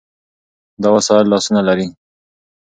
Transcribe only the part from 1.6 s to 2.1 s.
لري.